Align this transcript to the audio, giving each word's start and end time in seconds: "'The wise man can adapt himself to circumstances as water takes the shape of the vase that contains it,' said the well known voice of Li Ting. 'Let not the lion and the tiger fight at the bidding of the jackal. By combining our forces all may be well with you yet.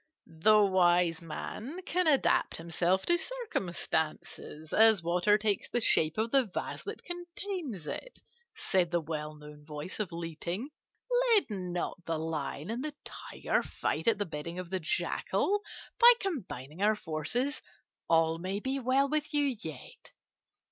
"'The 0.25 0.65
wise 0.65 1.21
man 1.21 1.79
can 1.85 2.07
adapt 2.07 2.57
himself 2.57 3.05
to 3.05 3.19
circumstances 3.19 4.73
as 4.73 5.03
water 5.03 5.37
takes 5.37 5.69
the 5.69 5.79
shape 5.79 6.17
of 6.17 6.31
the 6.31 6.43
vase 6.43 6.81
that 6.85 7.03
contains 7.03 7.85
it,' 7.85 8.17
said 8.55 8.89
the 8.89 8.99
well 8.99 9.35
known 9.35 9.63
voice 9.63 9.99
of 9.99 10.11
Li 10.11 10.35
Ting. 10.35 10.69
'Let 11.29 11.51
not 11.51 12.03
the 12.05 12.17
lion 12.17 12.71
and 12.71 12.83
the 12.83 12.95
tiger 13.05 13.61
fight 13.61 14.07
at 14.07 14.17
the 14.17 14.25
bidding 14.25 14.57
of 14.57 14.71
the 14.71 14.79
jackal. 14.79 15.59
By 15.99 16.13
combining 16.19 16.81
our 16.81 16.95
forces 16.95 17.61
all 18.09 18.39
may 18.39 18.59
be 18.59 18.79
well 18.79 19.07
with 19.07 19.35
you 19.35 19.43
yet. 19.61 20.13